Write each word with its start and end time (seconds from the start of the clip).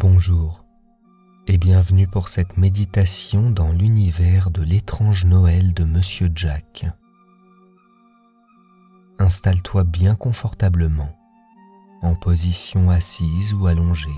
Bonjour 0.00 0.64
et 1.46 1.58
bienvenue 1.58 2.06
pour 2.06 2.30
cette 2.30 2.56
méditation 2.56 3.50
dans 3.50 3.70
l'univers 3.70 4.50
de 4.50 4.62
l'étrange 4.62 5.26
Noël 5.26 5.74
de 5.74 5.84
Monsieur 5.84 6.32
Jack. 6.34 6.86
Installe-toi 9.18 9.84
bien 9.84 10.14
confortablement, 10.14 11.14
en 12.00 12.14
position 12.14 12.88
assise 12.88 13.52
ou 13.52 13.66
allongée. 13.66 14.08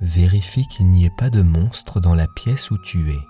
Vérifie 0.00 0.68
qu'il 0.68 0.86
n'y 0.86 1.04
ait 1.04 1.16
pas 1.18 1.30
de 1.30 1.42
monstre 1.42 1.98
dans 1.98 2.14
la 2.14 2.28
pièce 2.28 2.70
où 2.70 2.78
tu 2.78 3.10
es 3.10 3.20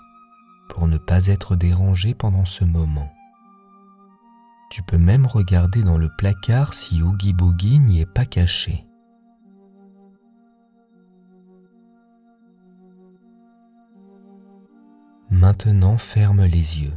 pour 0.69 0.87
ne 0.87 0.99
pas 0.99 1.25
être 1.25 1.55
dérangé 1.55 2.13
pendant 2.13 2.45
ce 2.45 2.63
moment. 2.63 3.11
Tu 4.69 4.83
peux 4.83 4.99
même 4.99 5.25
regarder 5.25 5.81
dans 5.81 5.97
le 5.97 6.09
placard 6.15 6.75
si 6.75 7.01
Oogie 7.01 7.33
Boogie 7.33 7.79
n'y 7.79 8.01
est 8.01 8.05
pas 8.05 8.25
caché. 8.25 8.85
Maintenant 15.31 15.97
ferme 15.97 16.43
les 16.43 16.81
yeux. 16.81 16.93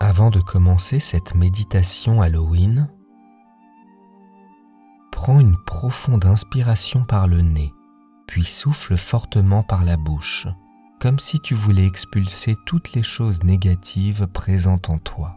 Avant 0.00 0.30
de 0.30 0.40
commencer 0.40 0.98
cette 0.98 1.34
méditation 1.36 2.20
Halloween, 2.20 2.88
prends 5.12 5.38
une 5.38 5.56
profonde 5.66 6.24
inspiration 6.24 7.04
par 7.04 7.28
le 7.28 7.42
nez, 7.42 7.72
puis 8.26 8.44
souffle 8.44 8.96
fortement 8.96 9.62
par 9.62 9.84
la 9.84 9.96
bouche 9.96 10.48
comme 11.00 11.18
si 11.18 11.40
tu 11.40 11.54
voulais 11.54 11.86
expulser 11.86 12.56
toutes 12.64 12.92
les 12.92 13.02
choses 13.02 13.42
négatives 13.44 14.26
présentes 14.26 14.90
en 14.90 14.98
toi. 14.98 15.36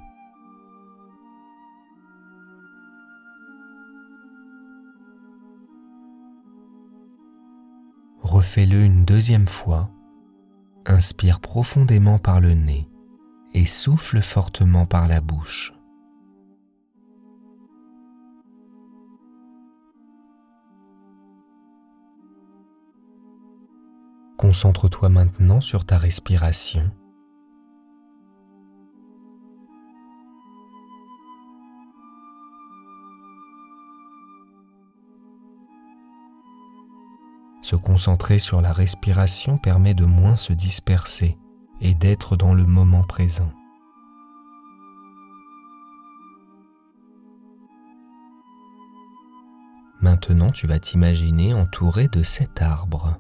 Refais-le 8.22 8.84
une 8.84 9.06
deuxième 9.06 9.48
fois. 9.48 9.90
Inspire 10.86 11.40
profondément 11.40 12.20
par 12.20 12.40
le 12.40 12.54
nez 12.54 12.88
et 13.54 13.66
souffle 13.66 14.22
fortement 14.22 14.86
par 14.86 15.08
la 15.08 15.22
bouche. 15.22 15.74
Concentre-toi 24.50 25.10
maintenant 25.10 25.62
sur 25.62 25.86
ta 25.86 26.00
respiration. 26.00 26.82
Se 37.62 37.76
concentrer 37.76 38.40
sur 38.40 38.60
la 38.62 38.74
respiration 38.74 39.60
permet 39.60 39.94
de 39.94 40.06
moins 40.06 40.36
se 40.36 40.52
disperser 40.52 41.38
et 41.80 41.94
d'être 41.94 42.36
dans 42.36 42.56
le 42.56 42.66
moment 42.66 43.04
présent. 43.04 43.52
Maintenant, 50.02 50.50
tu 50.50 50.66
vas 50.66 50.80
t'imaginer 50.80 51.54
entouré 51.54 52.08
de 52.08 52.24
cet 52.24 52.64
arbre. 52.64 53.20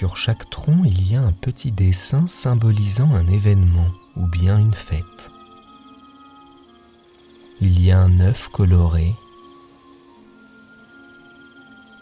Sur 0.00 0.16
chaque 0.16 0.48
tronc, 0.48 0.84
il 0.86 1.12
y 1.12 1.14
a 1.14 1.20
un 1.20 1.32
petit 1.32 1.72
dessin 1.72 2.26
symbolisant 2.26 3.12
un 3.12 3.26
événement 3.26 3.90
ou 4.16 4.26
bien 4.28 4.58
une 4.58 4.72
fête. 4.72 5.30
Il 7.60 7.78
y 7.78 7.90
a 7.90 8.00
un 8.00 8.18
œuf 8.20 8.48
coloré, 8.48 9.14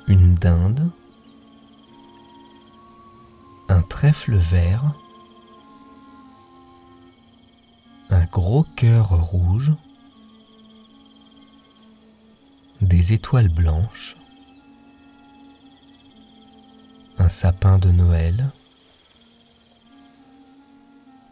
une 0.07 0.37
dinde, 0.37 0.89
un 3.69 3.83
trèfle 3.83 4.37
vert, 4.37 4.95
un 8.11 8.27
gros 8.27 8.65
cœur 8.77 9.09
rouge, 9.09 9.73
des 12.81 13.13
étoiles 13.13 13.49
blanches, 13.49 14.15
sapin 17.29 17.79
de 17.79 17.91
Noël. 17.91 18.51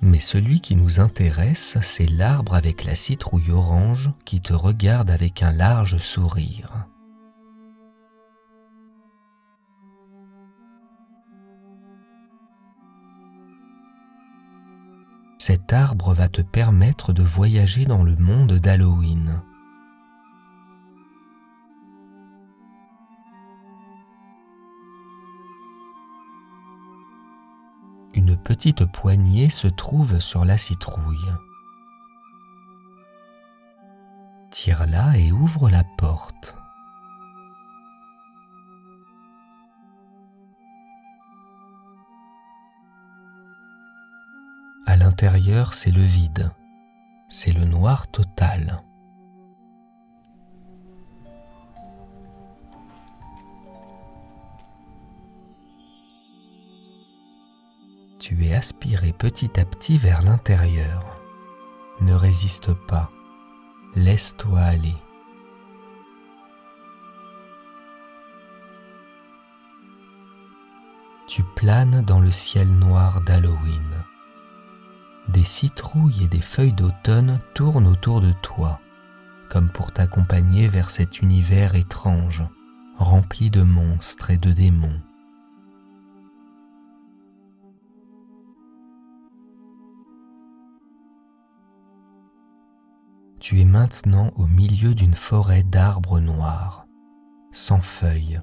Mais 0.01 0.21
celui 0.21 0.61
qui 0.61 0.77
nous 0.77 1.01
intéresse, 1.01 1.79
c'est 1.83 2.07
l'arbre 2.07 2.55
avec 2.55 2.85
la 2.85 2.95
citrouille 2.95 3.51
orange 3.51 4.11
qui 4.25 4.41
te 4.41 4.53
regarde 4.53 5.11
avec 5.11 5.43
un 5.43 5.53
large 5.53 5.99
sourire. 5.99 6.87
Cet 15.39 15.73
arbre 15.73 16.13
va 16.13 16.29
te 16.29 16.43
permettre 16.43 17.13
de 17.13 17.23
voyager 17.23 17.85
dans 17.85 18.03
le 18.03 18.17
monde 18.17 18.55
d'Halloween. 18.55 19.43
Une 28.17 28.35
petite 28.35 28.87
poignée 28.87 29.51
se 29.51 29.69
trouve 29.69 30.21
sur 30.21 30.47
la 30.47 30.57
citrouille. 30.57 31.33
Tire-la 34.51 35.19
et 35.19 35.33
ouvre 35.33 35.69
la 35.69 35.85
porte. 35.85 36.57
À 44.87 44.97
l'intérieur, 44.97 45.75
c'est 45.75 45.91
le 45.91 46.03
vide, 46.03 46.51
c'est 47.29 47.53
le 47.53 47.67
noir 47.67 48.09
total. 48.09 48.83
Tu 58.27 58.45
es 58.45 58.55
aspiré 58.55 59.13
petit 59.13 59.61
à 59.61 59.65
petit 59.65 59.99
vers 59.99 60.21
l'intérieur. 60.21 61.21
Ne 62.01 62.13
résiste 62.13 62.73
pas, 62.73 63.09
laisse-toi 63.95 64.59
aller. 64.59 64.97
Tu 71.29 71.45
planes 71.55 72.03
dans 72.05 72.19
le 72.19 72.33
ciel 72.33 72.67
noir 72.67 73.21
d'Halloween. 73.21 73.95
Des 75.29 75.45
citrouilles 75.45 76.25
et 76.25 76.29
des 76.29 76.41
feuilles 76.41 76.73
d'automne 76.73 77.39
tournent 77.55 77.87
autour 77.87 78.21
de 78.21 78.33
toi, 78.43 78.81
comme 79.49 79.69
pour 79.69 79.93
t'accompagner 79.93 80.67
vers 80.67 80.91
cet 80.91 81.23
univers 81.23 81.77
étrange, 81.77 82.43
rempli 82.99 83.51
de 83.51 83.63
monstres 83.63 84.31
et 84.31 84.37
de 84.37 84.51
démons. 84.51 85.01
Tu 93.49 93.61
es 93.61 93.65
maintenant 93.65 94.33
au 94.35 94.49
milieu 94.49 94.93
d'une 94.93 95.15
forêt 95.15 95.63
d'arbres 95.63 96.19
noirs, 96.19 96.85
sans 97.53 97.81
feuilles, 97.81 98.41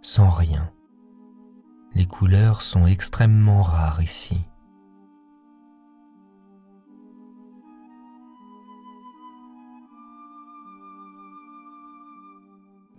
sans 0.00 0.30
rien. 0.30 0.70
Les 1.94 2.06
couleurs 2.06 2.62
sont 2.62 2.86
extrêmement 2.86 3.64
rares 3.64 4.00
ici. 4.00 4.46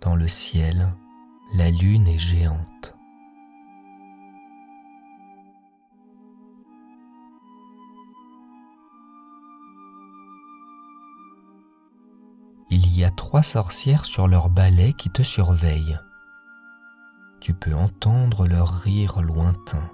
Dans 0.02 0.14
le 0.14 0.28
ciel, 0.28 0.92
la 1.54 1.70
lune 1.70 2.06
est 2.06 2.18
géante. 2.18 2.95
Y 12.98 13.04
a 13.04 13.10
trois 13.10 13.42
sorcières 13.42 14.04
sur 14.04 14.28
leur 14.28 14.48
balai 14.48 14.92
qui 14.94 15.10
te 15.10 15.22
surveillent. 15.22 15.98
Tu 17.40 17.52
peux 17.52 17.74
entendre 17.74 18.46
leur 18.46 18.72
rire 18.72 19.20
lointain. 19.20 19.90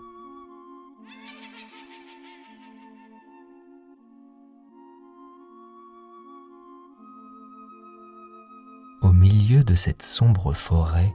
Au 9.02 9.12
milieu 9.12 9.64
de 9.64 9.75
cette 9.75 10.02
sombre 10.02 10.52
forêt, 10.52 11.12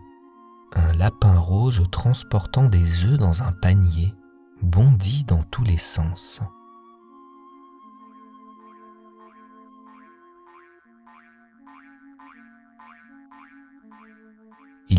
un 0.74 0.94
lapin 0.94 1.40
rose 1.40 1.82
transportant 1.92 2.66
des 2.66 3.06
œufs 3.06 3.18
dans 3.18 3.44
un 3.44 3.54
panier 3.54 4.14
bondit 4.62 5.24
dans 5.24 5.44
tous 5.44 5.64
les 5.64 5.78
sens. 5.78 6.42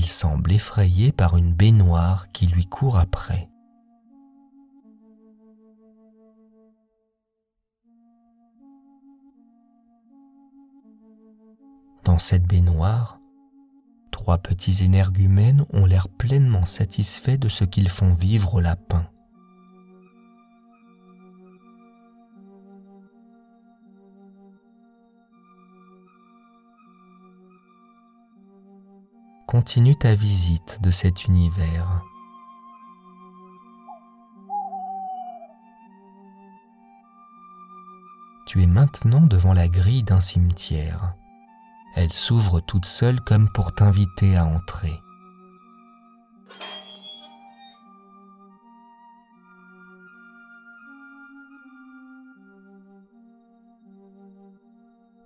Semble 0.08 0.52
effrayé 0.52 1.12
par 1.12 1.36
une 1.36 1.52
baignoire 1.52 2.30
qui 2.32 2.46
lui 2.46 2.66
court 2.66 2.98
après. 2.98 3.48
Dans 12.04 12.18
cette 12.18 12.46
baignoire, 12.46 13.20
trois 14.10 14.38
petits 14.38 14.82
énergumènes 14.82 15.66
ont 15.72 15.84
l'air 15.84 16.08
pleinement 16.08 16.64
satisfaits 16.64 17.36
de 17.36 17.48
ce 17.48 17.64
qu'ils 17.64 17.90
font 17.90 18.14
vivre 18.14 18.54
au 18.54 18.60
lapin. 18.60 19.10
Continue 29.48 29.96
ta 29.96 30.14
visite 30.14 30.78
de 30.82 30.90
cet 30.90 31.24
univers. 31.24 32.02
Tu 38.46 38.62
es 38.62 38.66
maintenant 38.66 39.22
devant 39.22 39.54
la 39.54 39.68
grille 39.68 40.02
d'un 40.02 40.20
cimetière. 40.20 41.14
Elle 41.94 42.12
s'ouvre 42.12 42.60
toute 42.60 42.84
seule 42.84 43.22
comme 43.22 43.48
pour 43.48 43.74
t'inviter 43.74 44.36
à 44.36 44.44
entrer. 44.44 45.00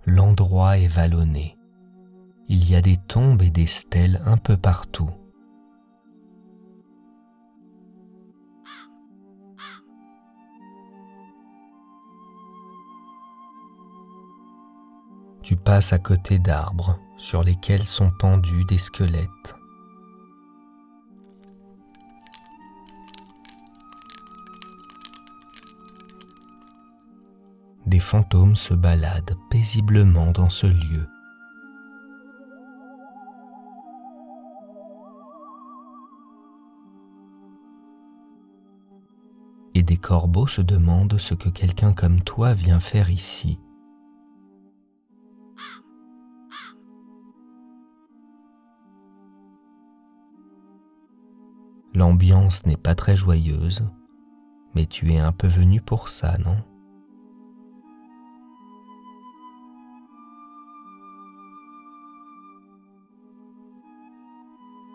L'endroit 0.07 0.79
est 0.79 0.87
vallonné. 0.87 1.59
Il 2.55 2.71
y 2.71 2.77
a 2.77 2.83
des 2.83 2.99
tombes 2.99 3.41
et 3.41 3.49
des 3.49 3.67
stèles 3.67 4.21
un 4.27 4.37
peu 4.37 4.59
partout. 4.59 5.09
Tu 15.43 15.57
passes 15.57 15.95
à 15.95 15.99
côté 15.99 16.39
d'arbres 16.39 16.99
sur 17.17 17.43
lesquels 17.43 17.87
sont 17.87 18.11
pendus 18.11 18.67
des 18.67 18.77
squelettes. 18.77 19.57
Des 27.87 27.99
fantômes 27.99 28.57
se 28.57 28.75
baladent 28.75 29.39
paisiblement 29.49 30.33
dans 30.33 30.51
ce 30.51 30.67
lieu. 30.67 31.09
Des 39.93 39.99
corbeaux 39.99 40.47
se 40.47 40.63
demandent 40.63 41.19
ce 41.19 41.35
que 41.35 41.51
quelqu'un 41.51 41.93
comme 41.93 42.23
toi 42.23 42.55
vient 42.55 42.81
faire 42.81 43.11
ici. 43.11 43.61
L'ambiance 51.93 52.65
n'est 52.65 52.79
pas 52.79 52.95
très 52.95 53.19
joyeuse, 53.19 53.85
mais 54.75 54.87
tu 54.87 55.13
es 55.13 55.19
un 55.19 55.31
peu 55.31 55.47
venu 55.47 55.83
pour 55.83 56.09
ça, 56.09 56.39
non? 56.39 56.57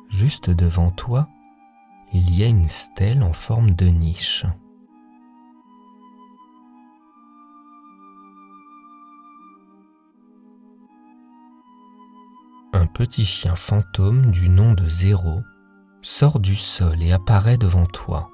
Juste 0.09 0.49
devant 0.49 0.89
toi, 0.89 1.29
il 2.13 2.35
y 2.35 2.43
a 2.43 2.47
une 2.47 2.67
stèle 2.67 3.21
en 3.21 3.33
forme 3.33 3.75
de 3.75 3.85
niche. 3.85 4.47
Petit 12.97 13.25
chien 13.27 13.55
fantôme 13.55 14.31
du 14.31 14.49
nom 14.49 14.73
de 14.73 14.89
Zéro 14.89 15.43
sort 16.01 16.39
du 16.39 16.55
sol 16.55 17.03
et 17.03 17.11
apparaît 17.11 17.59
devant 17.59 17.85
toi. 17.85 18.31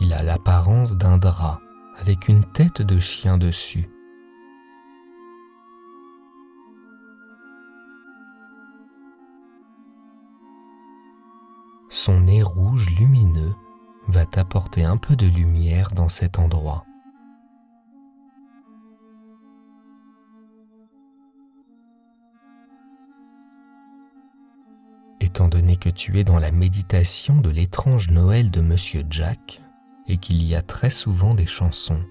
Il 0.00 0.14
a 0.14 0.22
l'apparence 0.22 0.96
d'un 0.96 1.18
drap 1.18 1.60
avec 1.98 2.28
une 2.28 2.42
tête 2.52 2.80
de 2.80 2.98
chien 2.98 3.36
dessus. 3.36 3.90
Son 11.90 12.20
nez 12.20 12.42
rouge 12.42 12.88
lumineux 12.98 13.54
va 14.06 14.24
t'apporter 14.24 14.86
un 14.86 14.96
peu 14.96 15.16
de 15.16 15.26
lumière 15.26 15.90
dans 15.90 16.08
cet 16.08 16.38
endroit. 16.38 16.87
Étant 25.28 25.48
donné 25.48 25.76
que 25.76 25.90
tu 25.90 26.18
es 26.18 26.24
dans 26.24 26.38
la 26.38 26.50
méditation 26.50 27.36
de 27.36 27.50
l'étrange 27.50 28.08
Noël 28.08 28.50
de 28.50 28.62
Monsieur 28.62 29.02
Jack 29.10 29.60
et 30.06 30.16
qu'il 30.16 30.42
y 30.42 30.54
a 30.54 30.62
très 30.62 30.88
souvent 30.88 31.34
des 31.34 31.46
chansons, 31.46 32.02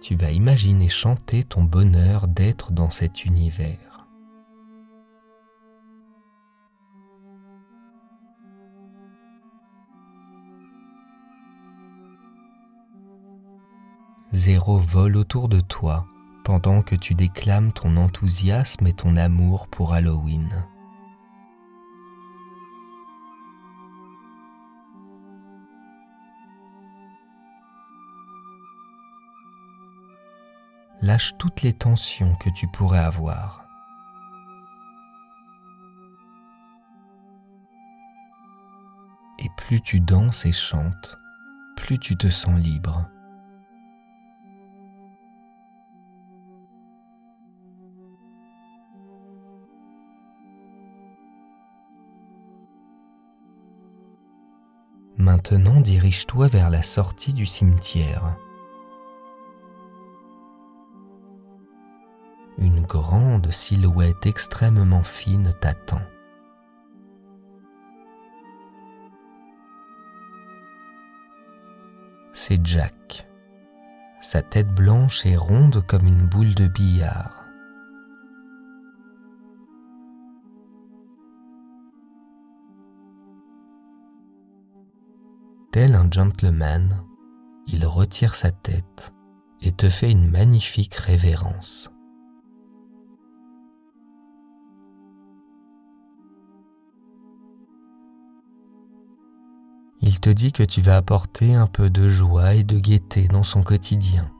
tu 0.00 0.16
vas 0.16 0.30
imaginer 0.30 0.88
chanter 0.88 1.44
ton 1.44 1.64
bonheur 1.64 2.28
d'être 2.28 2.72
dans 2.72 2.88
cet 2.88 3.26
univers. 3.26 4.06
Zéro 14.32 14.78
vole 14.78 15.18
autour 15.18 15.50
de 15.50 15.60
toi 15.60 16.06
pendant 16.42 16.80
que 16.80 16.96
tu 16.96 17.14
déclames 17.14 17.72
ton 17.74 17.98
enthousiasme 17.98 18.86
et 18.86 18.94
ton 18.94 19.18
amour 19.18 19.68
pour 19.68 19.92
Halloween. 19.92 20.48
Lâche 31.06 31.34
toutes 31.38 31.62
les 31.62 31.72
tensions 31.72 32.34
que 32.34 32.50
tu 32.50 32.66
pourrais 32.66 32.98
avoir. 32.98 33.64
Et 39.38 39.48
plus 39.56 39.80
tu 39.80 40.00
danses 40.00 40.44
et 40.46 40.52
chantes, 40.52 41.16
plus 41.76 42.00
tu 42.00 42.16
te 42.16 42.28
sens 42.28 42.58
libre. 42.58 43.08
Maintenant 55.16 55.80
dirige-toi 55.80 56.48
vers 56.48 56.68
la 56.68 56.82
sortie 56.82 57.32
du 57.32 57.46
cimetière. 57.46 58.36
Grande 62.86 63.52
silhouette 63.52 64.26
extrêmement 64.26 65.02
fine 65.02 65.52
t'attend. 65.60 66.00
C'est 72.32 72.64
Jack. 72.64 73.28
Sa 74.20 74.42
tête 74.42 74.72
blanche 74.74 75.26
est 75.26 75.36
ronde 75.36 75.84
comme 75.86 76.06
une 76.06 76.26
boule 76.26 76.54
de 76.54 76.68
billard. 76.68 77.46
Tel 85.72 85.94
un 85.94 86.10
gentleman, 86.10 87.04
il 87.66 87.84
retire 87.84 88.34
sa 88.34 88.50
tête 88.50 89.12
et 89.60 89.72
te 89.72 89.88
fait 89.88 90.10
une 90.10 90.30
magnifique 90.30 90.94
révérence. 90.94 91.90
Il 100.02 100.20
te 100.20 100.30
dit 100.30 100.52
que 100.52 100.62
tu 100.62 100.80
vas 100.80 100.96
apporter 100.96 101.54
un 101.54 101.66
peu 101.66 101.90
de 101.90 102.08
joie 102.08 102.54
et 102.54 102.64
de 102.64 102.78
gaieté 102.78 103.28
dans 103.28 103.42
son 103.42 103.62
quotidien. 103.62 104.30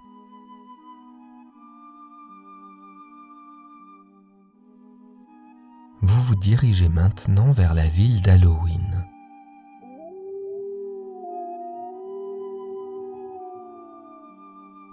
Vous 6.03 6.23
vous 6.23 6.37
dirigez 6.37 6.89
maintenant 6.89 7.53
vers 7.53 7.75
la 7.75 7.89
ville 7.89 8.23
d'Halloween. 8.23 9.05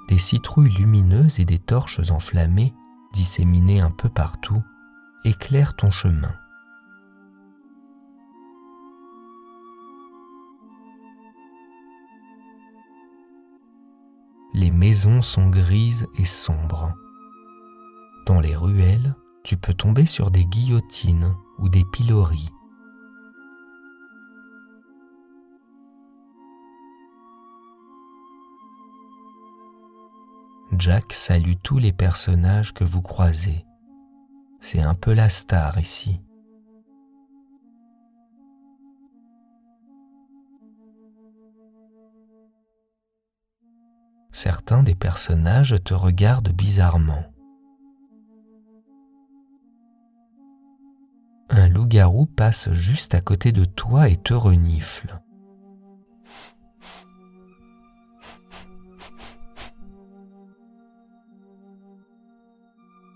Des 0.09 0.19
citrouilles 0.19 0.69
lumineuses 0.69 1.39
et 1.39 1.45
des 1.45 1.59
torches 1.59 2.09
enflammées, 2.09 2.73
disséminées 3.13 3.81
un 3.81 3.91
peu 3.91 4.09
partout, 4.09 4.61
éclairent 5.23 5.75
ton 5.75 5.91
chemin. 5.91 6.35
Les 14.55 14.69
maisons 14.69 15.23
sont 15.23 15.49
grises 15.49 16.07
et 16.19 16.25
sombres. 16.25 16.93
Dans 18.27 18.39
les 18.39 18.55
ruelles, 18.55 19.15
tu 19.43 19.57
peux 19.57 19.73
tomber 19.73 20.05
sur 20.05 20.29
des 20.29 20.45
guillotines 20.45 21.35
ou 21.57 21.69
des 21.69 21.83
piloris. 21.91 22.49
Jack 30.77 31.13
salue 31.13 31.53
tous 31.63 31.79
les 31.79 31.93
personnages 31.93 32.73
que 32.73 32.83
vous 32.83 33.01
croisez. 33.01 33.65
C'est 34.59 34.81
un 34.81 34.93
peu 34.93 35.13
la 35.13 35.29
star 35.29 35.79
ici. 35.79 36.21
Certains 44.43 44.83
des 44.83 44.93
personnages 44.93 45.77
te 45.85 45.93
regardent 45.93 46.51
bizarrement. 46.51 47.23
Un 51.49 51.69
loup-garou 51.69 52.25
passe 52.25 52.69
juste 52.73 53.15
à 53.15 53.21
côté 53.21 53.53
de 53.53 53.63
toi 53.63 54.09
et 54.09 54.17
te 54.17 54.33
renifle. 54.33 55.21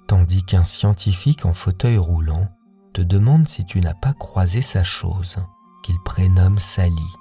Tandis 0.07 0.46
qu'un 0.46 0.63
scientifique 0.63 1.46
en 1.46 1.53
fauteuil 1.53 1.98
roulant 1.98 2.48
te 2.93 3.01
demande 3.01 3.50
si 3.50 3.65
tu 3.65 3.81
n'as 3.81 3.96
pas 3.96 4.13
croisé 4.13 4.62
sa 4.62 4.84
chose, 4.84 5.39
qu'il 5.84 5.98
prénomme 6.05 6.60
Sally. 6.60 7.12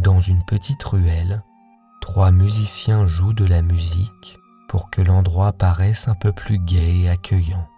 Dans 0.00 0.18
une 0.18 0.42
petite 0.42 0.82
ruelle, 0.82 1.44
trois 2.00 2.30
musiciens 2.30 3.06
jouent 3.06 3.34
de 3.34 3.44
la 3.44 3.60
musique 3.60 4.38
pour 4.66 4.88
que 4.88 5.02
l'endroit 5.02 5.52
paraisse 5.52 6.08
un 6.08 6.14
peu 6.14 6.32
plus 6.32 6.58
gai 6.58 7.02
et 7.02 7.10
accueillant. 7.10 7.68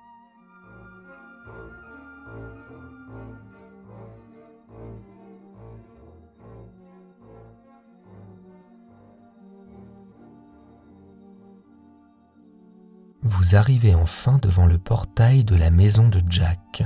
Vous 13.22 13.56
arrivez 13.56 13.96
enfin 13.96 14.38
devant 14.40 14.66
le 14.66 14.78
portail 14.78 15.42
de 15.42 15.56
la 15.56 15.70
maison 15.70 16.08
de 16.08 16.20
Jack. 16.28 16.84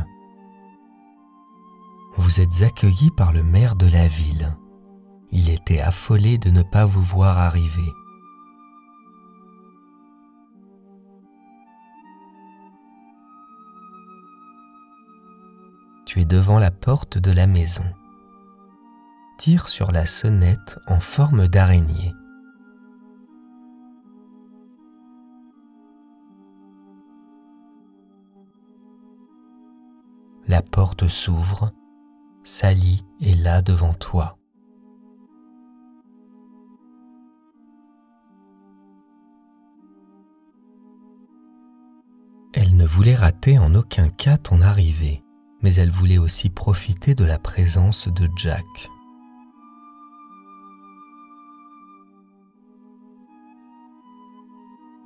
Vous 2.15 2.41
êtes 2.41 2.63
accueilli 2.63 3.11
par 3.11 3.35
le 3.35 3.43
maire 3.43 3.77
de 3.77 3.87
la 3.87 4.09
ville 4.09 4.57
il 5.31 5.51
était 5.51 5.81
affolé 5.81 6.39
de 6.39 6.51
ne 6.51 6.63
pas 6.63 6.87
vous 6.87 7.03
voir 7.03 7.39
arriver. 7.39 7.93
Tu 16.07 16.21
es 16.21 16.25
devant 16.25 16.59
la 16.59 16.71
porte 16.71 17.19
de 17.19 17.33
la 17.33 17.47
maison. 17.47 17.85
Tire 19.39 19.69
sur 19.69 19.91
la 19.91 20.07
sonnette 20.07 20.79
en 20.87 21.01
forme 21.01 21.49
d'araignée. 21.49 22.15
La 30.49 30.63
porte 30.63 31.09
s'ouvre, 31.09 31.73
Sally 32.45 33.05
est 33.21 33.35
là 33.35 33.63
devant 33.63 33.95
toi. 33.95 34.39
Ne 42.77 42.87
voulait 42.87 43.15
rater 43.15 43.59
en 43.59 43.75
aucun 43.75 44.11
cas 44.11 44.37
ton 44.37 44.61
arrivée, 44.61 45.25
mais 45.63 45.75
elle 45.77 45.91
voulait 45.91 46.19
aussi 46.19 46.51
profiter 46.51 47.15
de 47.15 47.25
la 47.25 47.39
présence 47.39 48.07
de 48.09 48.29
Jack. 48.37 48.67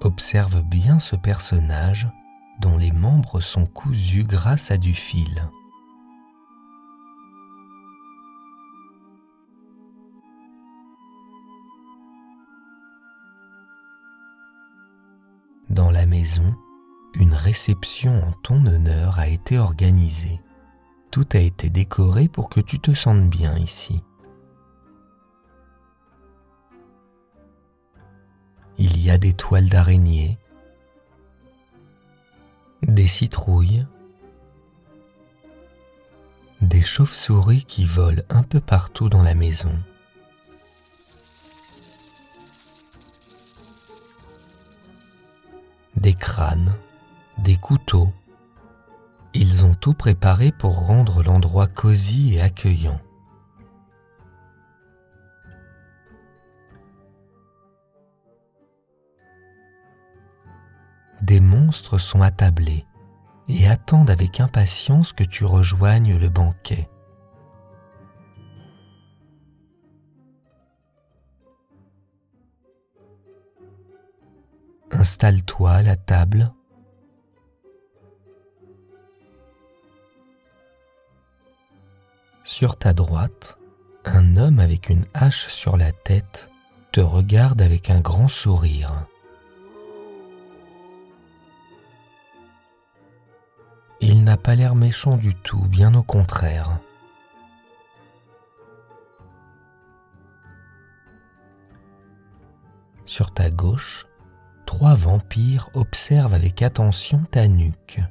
Observe 0.01 0.63
bien 0.63 0.99
ce 0.99 1.15
personnage 1.15 2.09
dont 2.61 2.77
les 2.77 2.91
membres 2.91 3.41
sont 3.41 3.67
cousus 3.67 4.25
grâce 4.25 4.73
à 4.73 4.77
du 4.77 4.93
fil. 4.93 5.49
Dans 15.69 15.93
la 15.93 16.05
maison, 16.07 16.57
une 17.15 17.35
réception 17.35 18.23
en 18.23 18.33
ton 18.43 18.65
honneur 18.67 19.19
a 19.19 19.29
été 19.29 19.59
organisée. 19.59 20.41
Tout 21.11 21.27
a 21.33 21.39
été 21.39 21.71
décoré 21.71 22.29
pour 22.29 22.49
que 22.49 22.61
tu 22.61 22.79
te 22.79 22.95
sentes 22.95 23.29
bien 23.29 23.57
ici. 23.57 24.03
Il 28.79 29.03
y 29.03 29.11
a 29.11 29.19
des 29.19 29.35
toiles 29.35 29.69
d'araignée, 29.69 30.39
des 32.83 33.07
citrouilles, 33.07 33.87
des 36.61 36.83
chauves-souris 36.83 37.65
qui 37.65 37.85
volent 37.85 38.23
un 38.31 38.43
peu 38.43 38.61
partout 38.61 39.09
dans 39.09 39.23
la 39.23 39.35
maison. 39.35 39.73
Des 45.97 46.15
crânes, 46.15 46.75
des 47.41 47.57
couteaux. 47.57 48.13
Ils 49.33 49.65
ont 49.65 49.75
tout 49.75 49.95
préparé 49.95 50.53
pour 50.53 50.87
rendre 50.87 51.23
l'endroit 51.23 51.67
cosy 51.67 52.35
et 52.35 52.41
accueillant. 52.41 53.01
Des 61.23 61.41
monstres 61.41 61.99
sont 61.99 62.23
attablés 62.23 62.87
et 63.49 63.69
attendent 63.69 64.11
avec 64.11 64.41
impatience 64.41 65.13
que 65.13 65.25
tu 65.25 65.45
rejoignes 65.45 66.17
le 66.17 66.29
banquet. 66.29 66.89
Installe-toi 74.91 75.71
à 75.71 75.83
la 75.83 75.97
table 75.97 76.53
Sur 82.61 82.77
ta 82.77 82.93
droite, 82.93 83.57
un 84.05 84.37
homme 84.37 84.59
avec 84.59 84.91
une 84.91 85.07
hache 85.15 85.49
sur 85.49 85.79
la 85.79 85.93
tête 85.93 86.51
te 86.93 87.01
regarde 87.01 87.63
avec 87.63 87.89
un 87.89 88.01
grand 88.01 88.29
sourire. 88.29 89.07
Il 94.03 94.25
n'a 94.25 94.37
pas 94.37 94.57
l'air 94.57 94.75
méchant 94.75 95.17
du 95.17 95.35
tout, 95.35 95.63
bien 95.63 95.95
au 95.95 96.03
contraire. 96.03 96.81
Sur 103.07 103.33
ta 103.33 103.49
gauche, 103.49 104.07
trois 104.67 104.95
vampires 104.97 105.71
observent 105.73 106.35
avec 106.35 106.61
attention 106.61 107.25
ta 107.31 107.49
nuque. 107.49 108.03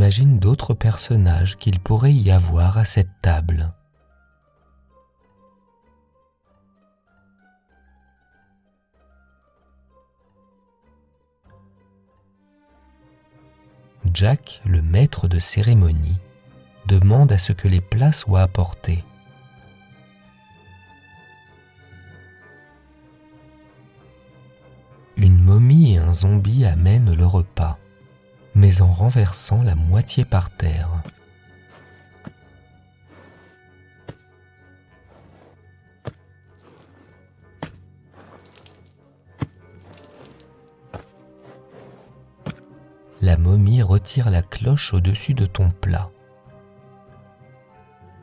Imagine 0.00 0.38
d'autres 0.38 0.72
personnages 0.72 1.58
qu'il 1.58 1.78
pourrait 1.78 2.14
y 2.14 2.30
avoir 2.30 2.78
à 2.78 2.86
cette 2.86 3.10
table. 3.20 3.70
Jack, 14.14 14.62
le 14.64 14.80
maître 14.80 15.28
de 15.28 15.38
cérémonie, 15.38 16.16
demande 16.86 17.30
à 17.30 17.36
ce 17.36 17.52
que 17.52 17.68
les 17.68 17.82
plats 17.82 18.12
soient 18.12 18.40
apportés. 18.40 19.04
Une 25.18 25.42
momie 25.44 25.96
et 25.96 25.98
un 25.98 26.14
zombie 26.14 26.64
amènent 26.64 27.14
le 27.14 27.26
repas, 27.26 27.78
en 28.78 28.92
renversant 28.92 29.62
la 29.62 29.74
moitié 29.74 30.24
par 30.24 30.50
terre. 30.50 31.02
La 43.20 43.36
momie 43.36 43.82
retire 43.82 44.30
la 44.30 44.42
cloche 44.42 44.94
au-dessus 44.94 45.34
de 45.34 45.46
ton 45.46 45.70
plat. 45.70 46.10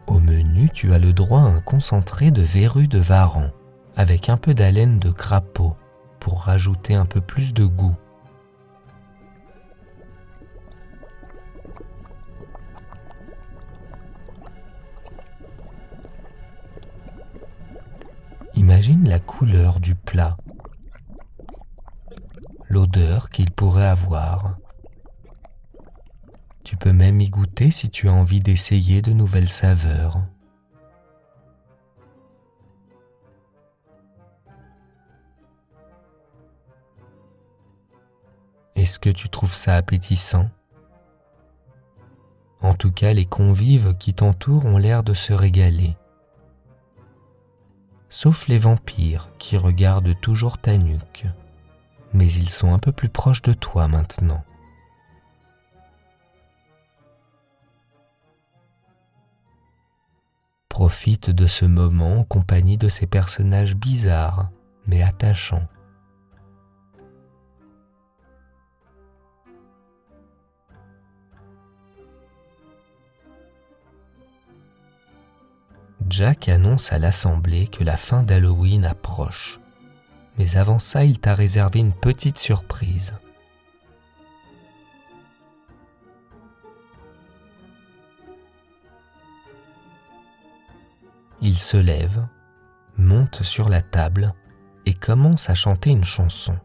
Au 0.07 0.19
menu, 0.19 0.69
tu 0.73 0.93
as 0.93 0.99
le 0.99 1.13
droit 1.13 1.41
à 1.41 1.43
un 1.43 1.61
concentré 1.61 2.31
de 2.31 2.41
verrues 2.41 2.87
de 2.87 2.99
varan 2.99 3.51
avec 3.95 4.29
un 4.29 4.37
peu 4.37 4.53
d'haleine 4.53 4.99
de 4.99 5.11
crapaud 5.11 5.75
pour 6.19 6.43
rajouter 6.43 6.95
un 6.95 7.05
peu 7.05 7.21
plus 7.21 7.53
de 7.53 7.65
goût. 7.65 7.95
Imagine 18.77 19.09
la 19.09 19.19
couleur 19.19 19.79
du 19.79 19.95
plat, 19.95 20.37
l'odeur 22.69 23.31
qu'il 23.31 23.49
pourrait 23.49 23.87
avoir. 23.87 24.59
Tu 26.63 26.77
peux 26.77 26.93
même 26.93 27.19
y 27.19 27.27
goûter 27.27 27.71
si 27.71 27.89
tu 27.89 28.07
as 28.07 28.13
envie 28.13 28.39
d'essayer 28.39 29.01
de 29.01 29.13
nouvelles 29.13 29.49
saveurs. 29.49 30.21
Est-ce 38.75 38.99
que 38.99 39.09
tu 39.09 39.27
trouves 39.29 39.55
ça 39.55 39.75
appétissant? 39.75 40.51
En 42.61 42.75
tout 42.75 42.91
cas, 42.91 43.13
les 43.13 43.25
convives 43.25 43.97
qui 43.97 44.13
t'entourent 44.13 44.65
ont 44.65 44.77
l'air 44.77 45.01
de 45.01 45.15
se 45.15 45.33
régaler. 45.33 45.97
Sauf 48.09 48.47
les 48.47 48.57
vampires 48.57 49.29
qui 49.37 49.57
regardent 49.57 50.19
toujours 50.21 50.57
ta 50.57 50.77
nuque. 50.77 51.25
Mais 52.13 52.31
ils 52.31 52.49
sont 52.49 52.73
un 52.73 52.79
peu 52.79 52.91
plus 52.91 53.09
proches 53.09 53.41
de 53.41 53.53
toi 53.53 53.87
maintenant. 53.87 54.43
Profite 60.69 61.29
de 61.29 61.47
ce 61.47 61.65
moment 61.65 62.19
en 62.19 62.23
compagnie 62.23 62.77
de 62.77 62.87
ces 62.87 63.07
personnages 63.07 63.75
bizarres 63.75 64.49
mais 64.87 65.01
attachants. 65.03 65.67
Jack 76.09 76.47
annonce 76.47 76.93
à 76.93 76.99
l'assemblée 76.99 77.67
que 77.67 77.83
la 77.83 77.97
fin 77.97 78.23
d'Halloween 78.23 78.85
approche. 78.85 79.59
Mais 80.37 80.55
avant 80.55 80.79
ça, 80.79 81.03
il 81.03 81.19
t'a 81.19 81.35
réservé 81.35 81.79
une 81.79 81.93
petite 81.93 82.37
surprise. 82.37 83.13
Il 91.41 91.57
se 91.57 91.77
lève, 91.77 92.25
monte 92.97 93.43
sur 93.43 93.67
la 93.67 93.81
table 93.81 94.33
et 94.85 94.93
commence 94.93 95.49
à 95.49 95.55
chanter 95.55 95.89
une 95.89 96.05
chanson. 96.05 96.57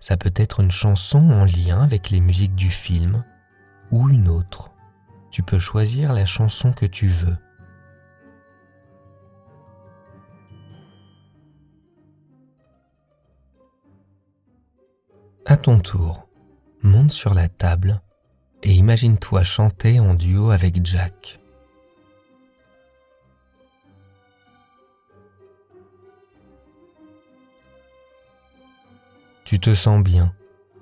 Ça 0.00 0.16
peut 0.16 0.34
être 0.34 0.60
une 0.60 0.70
chanson 0.70 1.30
en 1.30 1.44
lien 1.44 1.82
avec 1.82 2.10
les 2.10 2.20
musiques 2.20 2.54
du 2.54 2.70
film 2.70 3.24
ou 3.90 4.08
une 4.08 4.28
autre 4.28 4.75
tu 5.30 5.42
peux 5.42 5.58
choisir 5.58 6.12
la 6.12 6.26
chanson 6.26 6.72
que 6.72 6.86
tu 6.86 7.08
veux. 7.08 7.36
À 15.44 15.56
ton 15.56 15.78
tour, 15.78 16.28
monte 16.82 17.12
sur 17.12 17.32
la 17.32 17.48
table 17.48 18.00
et 18.62 18.74
imagine-toi 18.74 19.42
chanter 19.44 20.00
en 20.00 20.14
duo 20.14 20.50
avec 20.50 20.84
Jack. 20.84 21.38
Tu 29.44 29.60
te 29.60 29.74
sens 29.76 30.02
bien 30.02 30.34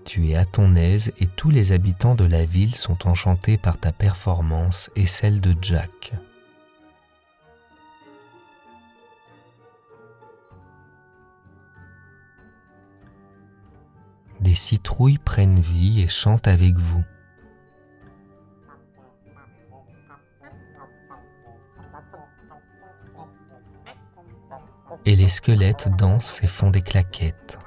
tu 0.05 0.29
es 0.29 0.37
à 0.37 0.45
ton 0.45 0.77
aise 0.77 1.13
et 1.19 1.27
tous 1.27 1.51
les 1.51 1.73
habitants 1.73 2.15
de 2.15 2.25
la 2.25 2.45
ville 2.45 2.77
sont 2.77 3.09
enchantés 3.09 3.57
par 3.57 3.79
ta 3.79 3.93
performance 3.93 4.91
et 4.97 5.07
celle 5.07 5.41
de 5.41 5.55
Jack. 5.61 6.13
Des 14.41 14.55
citrouilles 14.55 15.19
prennent 15.19 15.59
vie 15.59 16.03
et 16.03 16.09
chantent 16.09 16.49
avec 16.49 16.77
vous. 16.77 17.03
Et 25.07 25.17
les 25.17 25.29
squelettes 25.29 25.89
dansent 25.97 26.43
et 26.43 26.47
font 26.47 26.71
des 26.71 26.83
claquettes. 26.83 27.59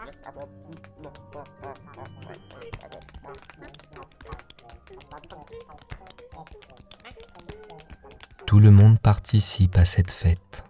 Tout 8.48 8.60
le 8.60 8.72
monde 8.72 8.98
participe 8.98 9.78
à 9.78 9.84
cette 9.84 10.10
fête. 10.10 10.64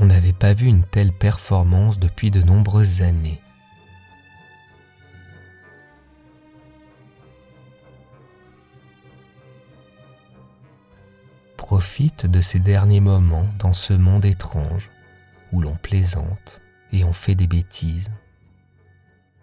On 0.00 0.06
n'avait 0.06 0.32
pas 0.32 0.52
vu 0.52 0.66
une 0.66 0.82
telle 0.82 1.12
performance 1.12 2.00
depuis 2.00 2.32
de 2.32 2.42
nombreuses 2.42 3.02
années. 3.02 3.40
Profite 11.56 12.26
de 12.26 12.40
ces 12.40 12.58
derniers 12.58 12.98
moments 12.98 13.46
dans 13.60 13.74
ce 13.74 13.92
monde 13.92 14.24
étrange 14.24 14.90
où 15.52 15.60
l'on 15.60 15.76
plaisante 15.76 16.60
et 16.90 17.04
on 17.04 17.12
fait 17.12 17.36
des 17.36 17.46
bêtises 17.46 18.10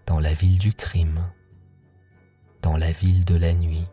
dans 0.07 0.19
la 0.19 0.33
ville 0.33 0.59
du 0.59 0.73
crime 0.73 1.21
dans 2.61 2.77
la 2.77 2.91
ville 2.91 3.25
de 3.25 3.35
la 3.35 3.53
nuit, 3.53 3.87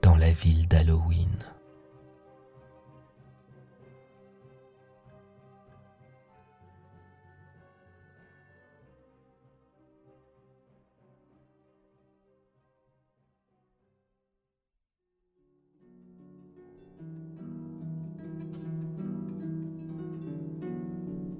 dans 0.00 0.16
la 0.16 0.30
ville 0.30 0.68
d'Halloween. 0.68 1.28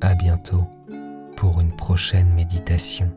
À 0.01 0.15
bientôt 0.15 0.65
pour 1.37 1.61
une 1.61 1.75
prochaine 1.77 2.35
méditation. 2.35 3.11